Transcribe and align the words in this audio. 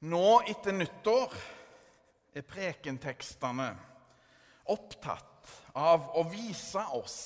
Nå 0.00 0.40
etter 0.48 0.72
nyttår 0.72 1.34
er 2.32 2.46
prekentekstene 2.48 3.68
opptatt 4.72 5.50
av 5.76 6.12
å 6.16 6.24
vise 6.30 6.82
oss 6.96 7.18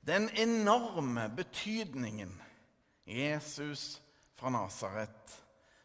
den 0.00 0.30
enorme 0.40 1.26
betydningen 1.36 2.32
Jesus 3.04 4.00
fra 4.34 4.52
Nasaret 4.54 5.34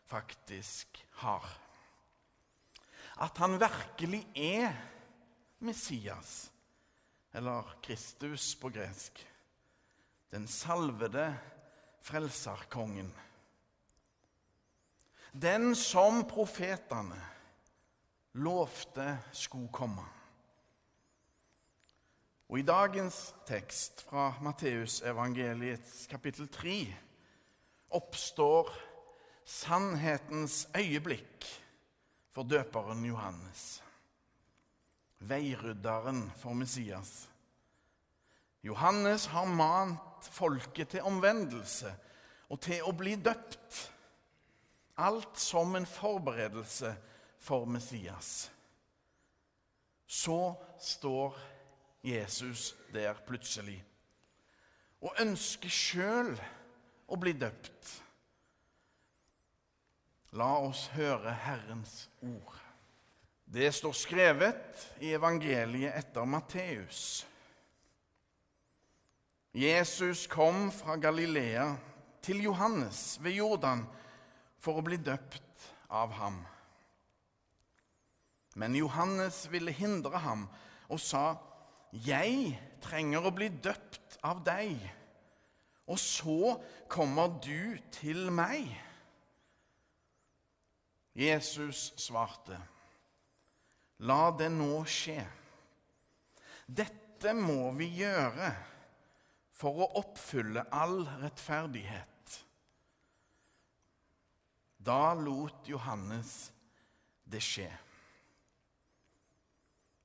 faktisk 0.07 1.01
har. 1.25 1.45
At 3.19 3.37
han 3.37 3.59
virkelig 3.59 4.21
er 4.35 4.71
Messias, 5.59 6.51
eller 7.35 7.75
Kristus 7.83 8.53
på 8.59 8.69
gresk. 8.71 9.19
Den 10.31 10.47
salvede 10.47 11.33
frelserkongen. 12.03 13.11
Den 15.41 15.73
som 15.75 16.21
profetene 16.27 17.17
lovte 18.39 19.17
skulle 19.35 19.67
komme. 19.67 20.03
Og 22.47 22.59
I 22.59 22.63
dagens 22.63 23.33
tekst 23.47 24.05
fra 24.07 24.29
Matteusevangeliets 24.45 26.05
kapittel 26.07 26.47
3 26.47 26.75
oppstår 27.99 28.71
sannhetens 29.43 30.69
øyeblikk 30.77 31.47
for 32.31 32.47
døperen 32.47 33.03
Johannes. 33.05 33.83
Veirydderen 35.19 36.31
for 36.37 36.53
Messias. 36.53 37.29
Johannes 38.63 39.25
har 39.25 39.51
mant 39.51 40.31
folket 40.31 40.95
til 40.95 41.03
omvendelse 41.03 41.91
og 42.49 42.61
til 42.61 42.87
å 42.87 42.95
bli 42.95 43.17
døpt. 43.19 43.91
Alt 44.95 45.37
som 45.39 45.75
en 45.75 45.85
forberedelse 45.85 46.95
for 47.39 47.65
Messias. 47.65 48.51
Så 50.07 50.55
står 50.79 51.37
Jesus 52.05 52.75
der 52.93 53.17
plutselig 53.27 53.81
og 55.05 55.21
ønsker 55.21 55.69
sjøl 55.69 56.33
å 57.05 57.17
bli 57.21 57.35
døpt. 57.37 57.91
La 60.35 60.55
oss 60.65 60.87
høre 60.95 61.31
Herrens 61.45 62.07
ord. 62.25 62.57
Det 63.45 63.69
står 63.75 63.93
skrevet 63.95 64.85
i 65.05 65.13
evangeliet 65.15 65.93
etter 65.95 66.25
Matteus. 66.27 67.23
Jesus 69.55 70.25
kom 70.27 70.67
fra 70.75 70.97
Galilea 70.99 71.69
til 72.25 72.41
Johannes 72.43 73.15
ved 73.23 73.37
Jordan 73.37 73.85
for 74.65 74.81
å 74.81 74.85
bli 74.85 74.97
døpt 74.97 75.69
av 75.93 76.15
ham. 76.17 76.39
Men 78.57 78.75
Johannes 78.77 79.43
ville 79.51 79.73
hindre 79.75 80.17
ham 80.23 80.47
og 80.89 80.99
sa, 80.99 81.37
'Jeg 81.91 82.59
trenger 82.81 83.25
å 83.25 83.31
bli 83.31 83.49
døpt 83.49 84.17
av 84.23 84.43
deg, 84.43 84.79
og 85.87 85.99
så 85.99 86.61
kommer 86.89 87.39
du 87.39 87.77
til 87.91 88.31
meg.' 88.31 88.75
Jesus 91.15 91.93
svarte, 91.97 92.59
'La 93.99 94.31
det 94.31 94.51
nå 94.51 94.83
skje.' 94.83 95.27
Dette 96.67 97.33
må 97.33 97.71
vi 97.77 97.85
gjøre 98.01 98.49
for 99.51 99.85
å 99.85 99.91
oppfylle 100.01 100.65
all 100.71 101.05
rettferdighet. 101.21 102.14
Da 104.85 105.13
lot 105.17 105.65
Johannes 105.65 106.51
det 107.25 107.41
skje. 107.41 107.69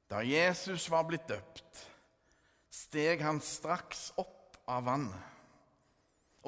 Da 0.09 0.23
Jesus 0.25 0.89
var 0.91 1.05
blitt 1.07 1.29
døpt, 1.29 1.83
steg 2.73 3.21
han 3.23 3.43
straks 3.45 4.09
opp 4.19 4.57
av 4.65 4.87
vannet. 4.89 5.27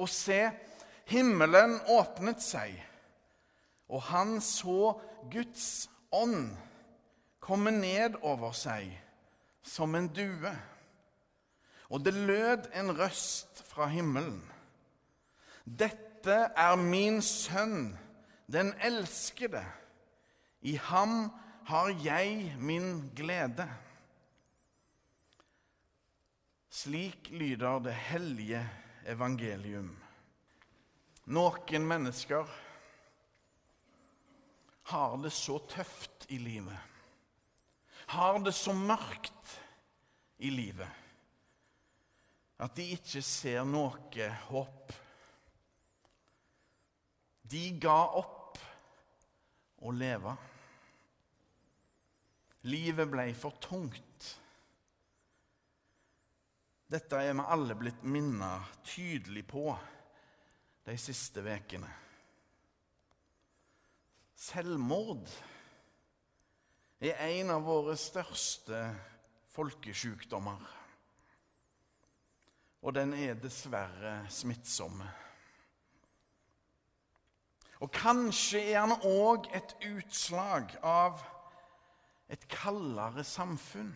Og 0.01 0.09
se, 0.09 0.49
himmelen 1.07 1.77
åpnet 1.93 2.41
seg, 2.41 2.73
og 3.93 4.01
han 4.09 4.39
så 4.41 4.95
Guds 5.31 5.85
ånd 6.09 6.55
komme 7.43 7.71
ned 7.75 8.17
over 8.25 8.55
seg 8.57 8.89
som 9.63 9.93
en 9.95 10.09
due. 10.09 10.51
Og 11.93 12.01
det 12.01 12.15
lød 12.17 12.71
en 12.73 12.95
røst 12.97 13.61
fra 13.69 13.85
himmelen. 13.93 14.41
Dette 15.63 16.49
er 16.57 16.79
min 16.81 17.21
sønn 17.21 17.93
den 18.53 18.73
elskede. 18.81 19.65
I 20.61 20.75
ham 20.77 21.31
har 21.65 21.89
jeg 22.03 22.55
min 22.57 23.09
glede. 23.15 23.67
Slik 26.69 27.29
lyder 27.29 27.79
det 27.79 27.93
hellige 27.93 28.61
evangelium. 29.05 29.91
Noen 31.25 31.85
mennesker 31.87 32.49
har 34.91 35.15
det 35.23 35.31
så 35.31 35.57
tøft 35.71 36.25
i 36.29 36.37
livet, 36.37 36.79
har 38.11 38.39
det 38.43 38.51
så 38.55 38.73
mørkt 38.75 39.53
i 40.43 40.49
livet, 40.51 40.89
at 42.59 42.75
de 42.75 42.89
ikke 42.97 43.21
ser 43.23 43.63
noe 43.63 44.27
håp. 44.49 44.91
De 47.47 47.63
ga 47.79 47.99
opp 48.19 48.42
å 49.83 49.91
leve. 49.91 50.35
Livet 52.71 53.09
ble 53.11 53.27
for 53.35 53.59
tungt. 53.63 54.29
Dette 56.87 57.19
er 57.19 57.33
vi 57.33 57.43
alle 57.55 57.75
blitt 57.75 58.03
minnet 58.05 58.77
tydelig 58.87 59.43
på 59.49 59.65
de 60.85 60.95
siste 60.99 61.43
ukene. 61.43 61.89
Selvmord 64.43 65.31
er 67.03 67.19
en 67.25 67.51
av 67.55 67.65
våre 67.65 67.95
største 67.99 68.79
folkesykdommer. 69.55 70.63
Og 72.83 72.95
den 72.95 73.15
er 73.15 73.39
dessverre 73.39 74.17
smittsomme. 74.31 75.07
Og 77.83 77.91
kanskje 77.91 78.61
er 78.71 78.79
han 78.79 78.95
òg 79.03 79.49
et 79.51 79.73
utslag 79.89 80.71
av 80.87 81.19
et 82.31 82.45
kaldere 82.47 83.25
samfunn. 83.27 83.91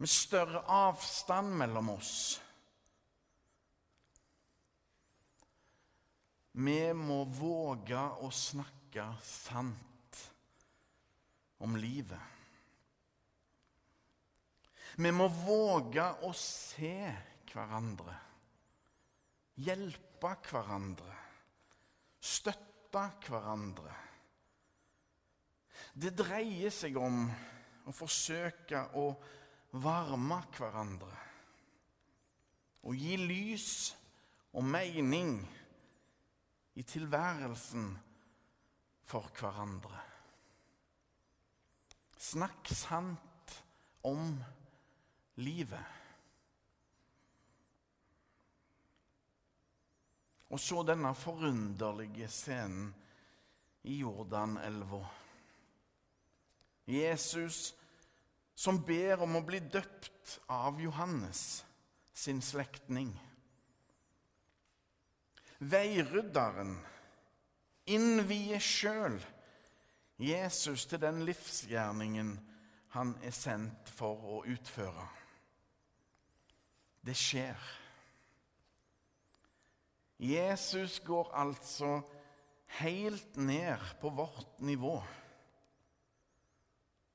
Med 0.00 0.08
større 0.08 0.62
avstand 0.72 1.52
mellom 1.60 1.92
oss. 1.92 2.14
Vi 6.56 6.80
må 6.96 7.20
våge 7.28 8.00
å 8.24 8.32
snakke 8.32 9.04
sant 9.20 10.24
om 11.60 11.76
livet. 11.76 12.38
Vi 14.96 15.12
må 15.12 15.28
våge 15.44 16.08
å 16.24 16.32
se 16.36 16.96
hverandre, 17.52 18.16
hjelpe 19.60 20.38
hverandre 20.48 21.20
støtte 22.20 23.04
hverandre. 23.26 23.94
Det 25.94 26.12
dreier 26.16 26.72
seg 26.74 26.96
om 27.00 27.24
å 27.88 27.94
forsøke 27.94 28.82
å 29.00 29.06
varme 29.82 30.40
hverandre. 30.56 31.16
Å 32.86 32.94
gi 32.96 33.16
lys 33.20 33.70
og 34.56 34.64
mening 34.66 35.40
i 36.80 36.84
tilværelsen 36.86 37.90
for 39.10 39.28
hverandre. 39.36 40.00
Snakk 42.20 42.68
sant 42.76 43.56
om 44.06 44.36
livet. 45.40 45.99
Og 50.50 50.60
så 50.60 50.82
denne 50.82 51.12
forunderlige 51.14 52.28
scenen 52.28 52.90
i 53.86 54.00
Jordanelva. 54.02 55.04
Jesus 56.90 57.70
som 58.54 58.82
ber 58.84 59.22
om 59.24 59.38
å 59.38 59.44
bli 59.46 59.60
døpt 59.72 60.40
av 60.52 60.80
Johannes, 60.82 61.62
sin 62.12 62.42
slektning. 62.44 63.12
Veirydderen 65.60 66.74
innvier 67.88 68.60
sjøl 68.60 69.16
Jesus 70.20 70.84
til 70.90 71.00
den 71.00 71.22
livsgjerningen 71.24 72.34
han 72.92 73.14
er 73.24 73.32
sendt 73.32 73.88
for 73.88 74.20
å 74.34 74.40
utføre. 74.50 75.06
Det 77.00 77.16
skjer. 77.16 77.56
Jesus 80.20 81.00
går 81.00 81.30
altså 81.32 82.02
helt 82.80 83.36
ned 83.36 83.78
på 84.00 84.10
vårt 84.12 84.60
nivå. 84.60 85.02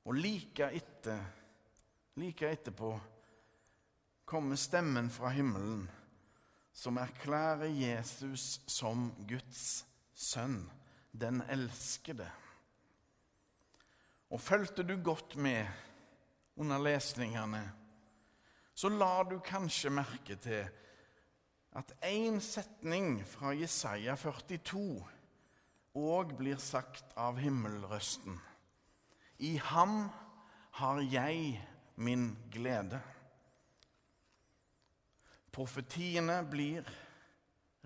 Og 0.06 0.18
like 0.18 0.70
etter, 0.74 1.22
like 2.18 2.50
etterpå 2.50 2.96
kommer 4.26 4.58
stemmen 4.58 5.10
fra 5.14 5.30
himmelen 5.30 5.86
som 6.76 6.98
erklærer 6.98 7.70
Jesus 7.70 8.60
som 8.68 9.12
Guds 9.30 9.86
sønn, 10.14 10.66
den 11.14 11.44
elskede. 11.50 12.28
Og 14.34 14.42
fulgte 14.42 14.84
du 14.84 14.98
godt 14.98 15.38
med 15.38 15.68
under 16.58 16.82
lesningene, 16.82 17.62
så 18.76 18.90
la 18.90 19.24
du 19.24 19.38
kanskje 19.46 19.94
merke 19.94 20.36
til 20.42 20.66
at 21.76 21.92
én 22.08 22.40
setning 22.40 23.20
fra 23.28 23.52
Jesaja 23.52 24.16
42 24.16 25.04
òg 25.96 26.32
blir 26.40 26.60
sagt 26.60 27.12
av 27.20 27.40
himmelrøsten. 27.40 28.38
I 29.44 29.58
ham 29.60 30.08
har 30.80 31.02
jeg 31.04 31.60
min 31.96 32.30
glede. 32.52 33.02
Profetiene 35.52 36.42
blir 36.48 36.88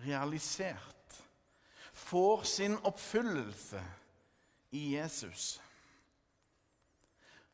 realisert, 0.05 1.17
får 1.93 2.45
sin 2.49 2.77
oppfyllelse 2.85 3.81
i 4.71 4.85
Jesus. 4.95 5.59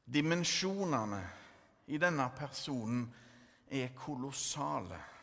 Dimensjonene 0.05 1.23
i 1.87 1.97
denne 1.97 2.27
personen 2.37 3.07
er 3.71 3.95
kolossale. 3.97 5.14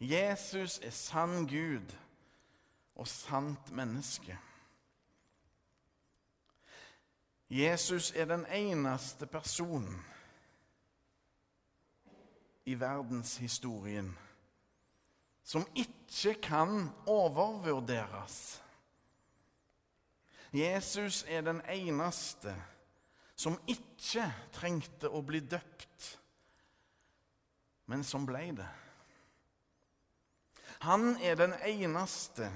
Jesus 0.00 0.78
er 0.82 0.90
sann 0.90 1.44
Gud 1.48 1.92
og 2.94 3.08
sant 3.08 3.70
menneske. 3.72 4.38
Jesus 7.50 8.12
er 8.16 8.24
den 8.24 8.46
eneste 8.46 9.26
personen 9.26 10.04
i 12.64 12.74
verdenshistorien 12.80 14.12
som 15.44 15.66
ikke 15.74 16.34
kan 16.42 16.88
overvurderes. 17.06 18.62
Jesus 20.52 21.24
er 21.28 21.40
den 21.40 21.60
eneste 21.68 22.54
som 23.34 23.56
ikke 23.66 24.28
trengte 24.52 25.10
å 25.10 25.22
bli 25.26 25.40
døpt, 25.40 26.06
men 27.90 28.04
som 28.06 28.26
ble 28.28 28.44
det. 28.60 28.68
Han 30.80 31.16
er 31.20 31.36
den 31.36 31.52
eneste 31.60 32.48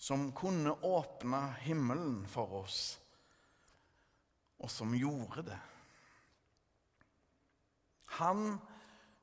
som 0.00 0.30
kunne 0.32 0.72
åpne 0.72 1.42
himmelen 1.60 2.22
for 2.28 2.62
oss, 2.62 2.78
og 4.56 4.70
som 4.72 4.94
gjorde 4.96 5.44
det. 5.50 5.58
Han 8.16 8.56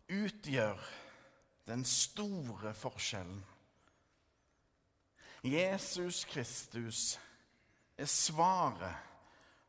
utgjør 0.08 0.84
den 1.66 1.82
store 1.86 2.76
forskjellen. 2.78 3.42
Jesus 5.42 6.22
Kristus 6.30 7.02
er 7.98 8.06
svaret 8.06 8.94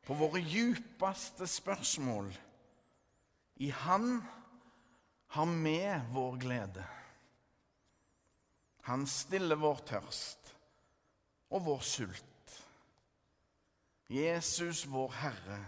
på 0.04 0.16
våre 0.20 0.44
djupeste 0.44 1.48
spørsmål. 1.48 2.30
I 3.56 3.70
Han 3.70 4.22
har 5.28 5.46
vi 5.64 5.80
vår 6.12 6.36
glede. 6.36 6.84
Han 8.88 9.04
stiller 9.06 9.58
vår 9.60 9.82
tørst 9.84 10.54
og 11.52 11.64
vår 11.66 11.82
sult. 11.84 12.54
Jesus, 14.08 14.86
vår 14.88 15.12
Herre, 15.20 15.58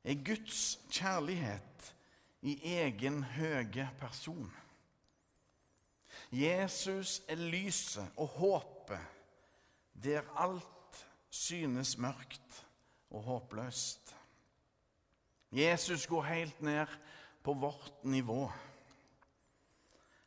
er 0.00 0.22
Guds 0.24 0.78
kjærlighet 0.88 1.90
i 2.48 2.56
egen 2.78 3.20
høge 3.36 3.88
person. 4.00 4.48
Jesus 6.32 7.20
er 7.28 7.36
lyset 7.36 8.08
og 8.16 8.32
håpet 8.40 9.12
der 9.92 10.24
alt 10.40 11.06
synes 11.30 11.98
mørkt 11.98 12.64
og 13.10 13.22
håpløst. 13.22 14.16
Jesus 15.52 16.06
går 16.06 16.22
helt 16.32 16.60
ned 16.60 16.86
på 17.44 17.52
vårt 17.52 18.04
nivå. 18.04 18.46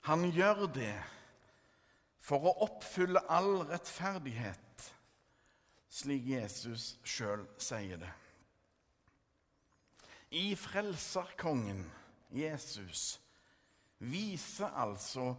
Han 0.06 0.32
gjør 0.32 0.68
det 0.74 0.96
for 2.30 2.46
å 2.46 2.56
oppfylle 2.68 3.24
all 3.34 3.64
rettferdighet, 3.72 4.86
slik 5.90 6.28
Jesus 6.30 6.92
sjøl 7.02 7.48
sier 7.58 7.98
det. 8.02 8.12
I 10.38 10.54
Frelserkongen 10.54 11.82
Jesus 12.30 13.18
viser 13.98 14.70
altså 14.78 15.34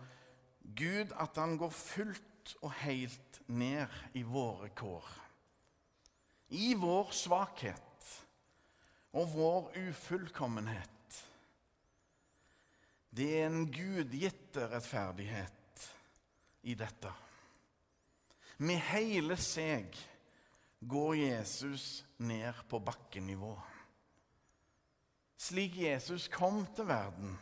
Gud 0.74 1.14
at 1.14 1.38
han 1.38 1.54
går 1.60 1.70
fullt 1.70 2.56
og 2.60 2.74
helt 2.82 3.42
ned 3.46 3.86
i 4.18 4.24
våre 4.26 4.72
kår 4.74 5.06
i 6.50 6.74
vår 6.74 7.12
svakhet 7.14 8.06
og 9.14 9.28
vår 9.34 9.70
ufullkommenhet. 9.90 10.88
Det 13.10 13.28
er 13.40 13.48
en 13.48 13.66
gudgitte 13.70 14.66
rettferdighet 14.70 15.59
i 16.62 16.74
dette. 16.74 17.12
Med 18.60 18.80
hele 18.90 19.36
seg 19.40 19.94
går 20.80 21.14
Jesus 21.16 22.04
ned 22.20 22.64
på 22.68 22.80
bakkenivå. 22.84 23.54
Slik 25.40 25.78
Jesus 25.80 26.28
kom 26.28 26.66
til 26.76 26.88
verden, 26.90 27.38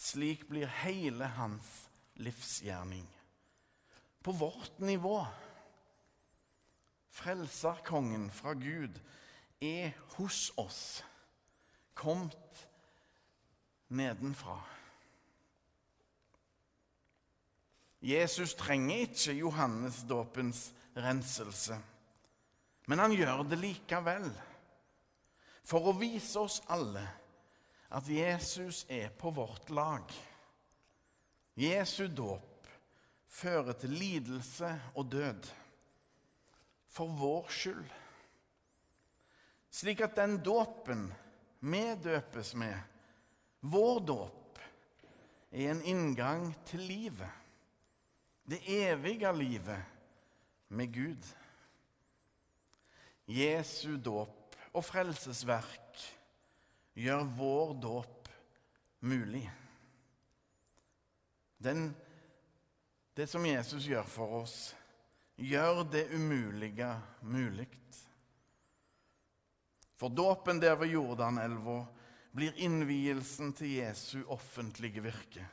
slik 0.00 0.46
blir 0.48 0.70
hele 0.84 1.28
hans 1.36 1.68
livsgjerning. 2.16 3.04
På 4.24 4.32
vårt 4.32 4.78
nivå. 4.80 5.18
Frelserkongen 7.16 8.30
fra 8.32 8.52
Gud 8.56 8.96
er 9.60 9.92
hos 10.16 10.50
oss, 10.56 11.04
kommet 11.94 12.66
nedenfra. 13.88 14.58
Jesus 18.00 18.54
trenger 18.54 19.06
ikke 19.06 19.36
Johannesdåpens 19.38 20.70
renselse, 20.96 21.78
men 22.86 22.98
han 23.02 23.14
gjør 23.16 23.44
det 23.48 23.58
likevel. 23.60 24.28
For 25.66 25.90
å 25.90 25.96
vise 25.98 26.38
oss 26.38 26.60
alle 26.70 27.02
at 27.96 28.08
Jesus 28.10 28.84
er 28.92 29.10
på 29.18 29.32
vårt 29.34 29.70
lag. 29.74 30.04
Jesu 31.58 32.06
dåp 32.06 32.68
fører 33.26 33.74
til 33.80 33.96
lidelse 33.96 34.70
og 34.94 35.08
død 35.10 35.48
for 36.96 37.12
vår 37.18 37.48
skyld. 37.52 37.88
Slik 39.76 40.00
at 40.06 40.16
den 40.16 40.38
dåpen 40.44 41.08
vi 41.66 41.82
døpes 42.00 42.54
med, 42.56 42.76
vår 43.60 43.98
dåp, 44.08 44.60
er 45.50 45.72
en 45.72 45.82
inngang 45.84 46.48
til 46.68 46.84
livet. 46.86 47.45
Det 48.46 48.62
evige 48.70 49.32
livet 49.32 49.82
med 50.68 50.94
Gud. 50.94 51.26
Jesu 53.26 53.96
dåp 53.98 54.54
og 54.70 54.84
frelsesverk 54.86 56.02
gjør 56.94 57.24
vår 57.36 57.72
dåp 57.82 58.28
mulig. 59.02 59.44
Den, 61.58 61.88
det 63.18 63.26
som 63.26 63.46
Jesus 63.46 63.88
gjør 63.90 64.06
for 64.06 64.38
oss, 64.44 64.56
gjør 65.36 65.82
det 65.90 66.06
umulige 66.14 66.92
mulig. 67.26 67.66
For 69.96 70.12
dåpen 70.12 70.60
der 70.60 70.76
ved 70.78 70.92
Jordanelva 70.92 71.80
blir 72.36 72.56
innvielsen 72.62 73.54
til 73.56 73.78
Jesu 73.80 74.20
offentlige 74.28 75.02
virke. 75.02 75.46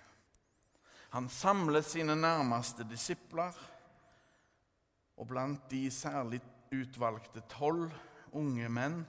Han 1.13 1.29
samlet 1.29 1.86
sine 1.86 2.15
nærmeste 2.17 2.88
disipler, 2.89 3.53
og 5.13 5.27
blant 5.29 5.67
de 5.70 5.86
særlig 5.93 6.39
utvalgte 6.74 7.43
tolv 7.51 7.91
unge 8.34 8.70
menn 8.74 9.03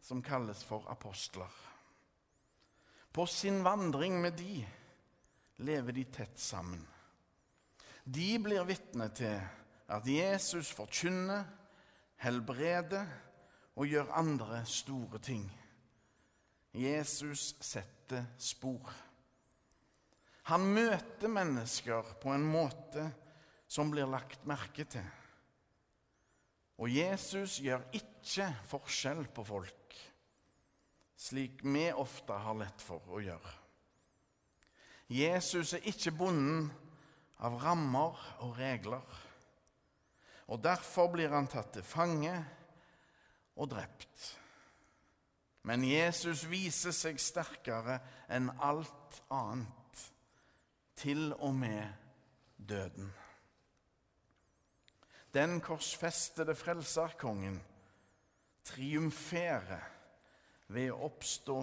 som 0.00 0.22
kalles 0.24 0.62
for 0.64 0.88
apostler. 0.88 1.52
På 3.12 3.26
sin 3.28 3.60
vandring 3.64 4.16
med 4.22 4.38
de 4.40 4.62
lever 5.68 5.92
de 5.98 6.04
tett 6.16 6.40
sammen. 6.40 6.80
De 8.08 8.38
blir 8.40 8.64
vitne 8.64 9.10
til 9.12 9.36
at 9.88 10.08
Jesus 10.08 10.70
forkynner, 10.72 11.44
helbreder 12.24 13.04
og 13.76 13.84
gjør 13.84 14.14
andre 14.16 14.62
store 14.64 15.20
ting. 15.20 15.44
Jesus 16.72 17.52
setter 17.60 18.24
spor. 18.40 18.88
Han 20.48 20.64
møter 20.72 21.28
mennesker 21.28 22.14
på 22.22 22.32
en 22.32 22.46
måte 22.48 23.04
som 23.68 23.90
blir 23.92 24.08
lagt 24.08 24.46
merke 24.48 24.86
til. 24.88 25.04
Og 26.78 26.90
Jesus 26.92 27.58
gjør 27.60 27.82
ikke 27.96 28.46
forskjell 28.70 29.24
på 29.34 29.44
folk, 29.44 29.96
slik 31.18 31.64
vi 31.66 31.88
ofte 31.90 32.36
har 32.38 32.56
lett 32.60 32.84
for 32.84 33.02
å 33.10 33.20
gjøre. 33.20 33.54
Jesus 35.08 35.72
er 35.74 35.88
ikke 35.88 36.12
bonden 36.14 36.68
av 37.44 37.56
rammer 37.62 38.18
og 38.44 38.58
regler. 38.58 39.04
Og 40.48 40.60
Derfor 40.64 41.10
blir 41.12 41.32
han 41.32 41.48
tatt 41.50 41.74
til 41.76 41.84
fange 41.84 42.34
og 43.58 43.70
drept. 43.72 44.28
Men 45.68 45.84
Jesus 45.84 46.46
viser 46.48 46.94
seg 46.96 47.18
sterkere 47.20 47.98
enn 48.32 48.48
alt 48.64 49.18
annet, 49.34 49.87
til 50.98 51.32
og 51.38 51.54
med 51.54 51.86
døden. 52.68 53.12
Den 55.34 55.60
korsfestede 55.60 56.54
frelserkongen 56.54 57.60
triumferer 58.64 59.84
ved 60.68 60.90
å 60.92 61.04
oppstå 61.08 61.58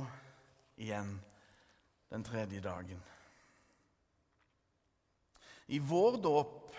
igjen 0.81 1.17
den 2.09 2.23
tredje 2.23 2.61
dagen. 2.63 3.01
I 5.67 5.79
vår 5.81 6.17
dåp 6.21 6.75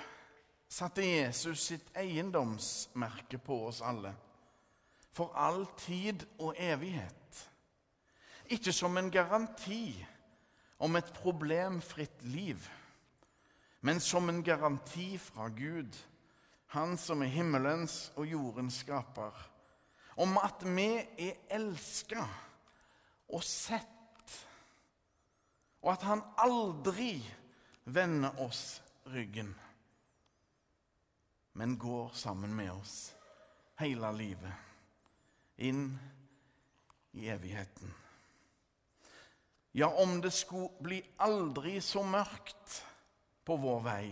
satte 0.68 1.04
Jesus 1.04 1.66
sitt 1.68 1.90
eiendomsmerke 1.98 3.38
på 3.42 3.64
oss 3.68 3.82
alle. 3.82 4.14
For 5.12 5.32
all 5.34 5.64
tid 5.80 6.26
og 6.38 6.54
evighet. 6.60 7.42
Ikke 8.52 8.72
som 8.72 8.96
en 8.96 9.10
garanti 9.10 9.96
om 10.78 10.96
et 10.96 11.12
problemfritt 11.16 12.22
liv, 12.22 12.68
men 13.80 14.00
som 14.00 14.28
en 14.28 14.42
garanti 14.42 15.16
fra 15.18 15.48
Gud, 15.48 15.96
Han 16.66 16.96
som 16.98 17.22
er 17.22 17.30
himmelens 17.30 18.10
og 18.18 18.26
jordens 18.26 18.80
skaper, 18.82 19.32
om 20.18 20.34
at 20.42 20.64
vi 20.66 20.88
er 20.98 21.36
elska 21.54 22.24
og 23.30 23.44
sett, 23.46 24.34
og 25.80 25.92
at 25.92 26.02
Han 26.10 26.24
aldri 26.42 27.20
vender 27.84 28.40
oss 28.42 28.82
ryggen, 29.14 29.54
men 31.52 31.78
går 31.78 32.10
sammen 32.18 32.54
med 32.54 32.72
oss 32.74 33.14
hele 33.78 34.10
livet 34.16 35.62
inn 35.62 35.86
i 37.16 37.30
evigheten. 37.32 37.94
Ja, 39.76 39.90
om 40.02 40.20
det 40.20 40.30
skulle 40.32 40.70
bli 40.80 41.02
aldri 41.20 41.80
så 41.84 42.00
mørkt 42.00 42.78
på 43.44 43.56
vår 43.60 43.82
vei, 43.84 44.06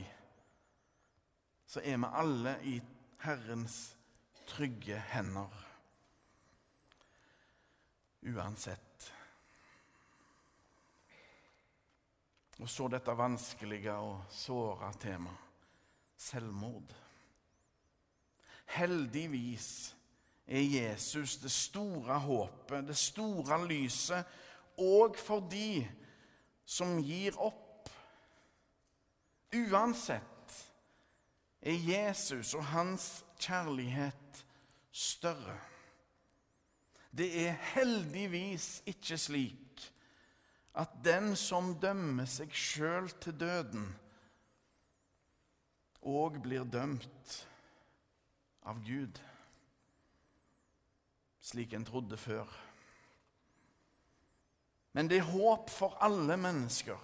så 1.66 1.80
er 1.80 1.96
vi 2.02 2.10
alle 2.20 2.52
i 2.68 2.74
Herrens 3.24 3.78
trygge 4.44 4.98
hender. 5.14 5.56
Uansett. 8.28 9.08
Og 12.60 12.68
så 12.68 12.92
dette 12.92 13.16
vanskelige 13.16 13.96
og 13.96 14.28
såre 14.36 14.92
temaet 15.00 15.44
selvmord. 16.24 16.92
Heldigvis 18.76 19.94
er 20.46 20.60
Jesus 20.60 21.38
det 21.40 21.52
store 21.52 22.18
håpet, 22.20 22.86
det 22.88 22.96
store 22.96 23.64
lyset, 23.68 24.24
òg 24.80 25.18
for 25.20 25.44
de 25.50 25.84
som 26.64 26.98
gir 27.02 27.36
opp. 27.38 27.90
Uansett 29.54 30.56
er 31.64 31.78
Jesus 31.78 32.54
og 32.58 32.64
hans 32.72 33.08
kjærlighet 33.38 34.44
større. 34.90 35.58
Det 37.14 37.28
er 37.46 37.60
heldigvis 37.74 38.82
ikke 38.90 39.18
slik 39.18 39.84
at 40.74 40.96
den 41.06 41.36
som 41.38 41.76
dømmer 41.78 42.26
seg 42.26 42.50
sjøl 42.50 43.06
til 43.22 43.36
døden, 43.38 43.86
òg 46.02 46.40
blir 46.42 46.66
dømt 46.66 47.36
av 48.66 48.80
Gud, 48.84 49.20
slik 51.44 51.76
en 51.76 51.86
trodde 51.86 52.18
før. 52.18 52.50
Men 54.94 55.10
det 55.10 55.18
er 55.18 55.30
håp 55.32 55.70
for 55.74 55.96
alle 56.04 56.36
mennesker. 56.38 56.98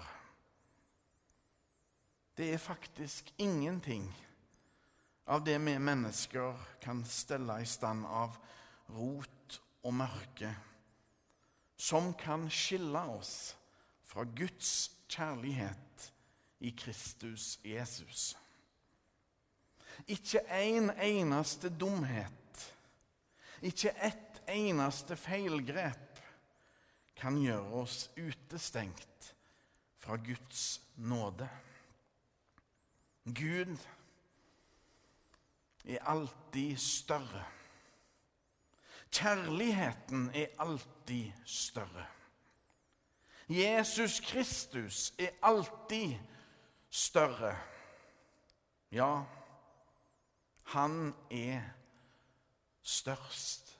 Det 2.38 2.52
er 2.54 2.62
faktisk 2.62 3.32
ingenting 3.42 4.06
av 5.26 5.42
det 5.44 5.56
vi 5.59 5.75
mennesker 5.78 6.59
kan 6.82 7.02
stelle 7.04 7.59
i 7.61 7.66
stand 7.66 8.06
av 8.06 8.38
rot 8.94 9.59
og 9.82 9.94
mørke, 9.94 10.52
som 11.76 12.12
kan 12.14 12.47
skille 12.50 13.02
oss 13.18 13.35
fra 14.06 14.25
Guds 14.25 14.90
kjærlighet 15.11 16.06
i 16.62 16.70
Kristus 16.78 17.56
Jesus. 17.66 18.37
Ikke 20.06 20.42
en 20.54 20.92
eneste 20.94 21.70
dumhet, 21.75 22.64
ikke 23.62 23.92
ett 23.99 24.40
eneste 24.50 25.18
feilgrep 25.18 26.10
kan 27.20 27.36
gjøre 27.42 27.82
oss 27.82 28.08
utestengt 28.16 29.34
fra 30.00 30.16
Guds 30.16 30.80
nåde. 30.96 31.48
Gud 33.24 33.76
er 35.84 36.04
alltid 36.08 36.76
større. 36.76 37.44
Kjærligheten 39.12 40.30
er 40.34 40.46
alltid 40.58 41.32
større. 41.44 42.06
Jesus 43.48 44.20
Kristus 44.20 45.12
er 45.18 45.30
alltid 45.42 46.14
større. 46.90 47.56
Ja, 48.92 49.22
han 50.64 51.14
er 51.30 51.62
størst. 52.82 53.79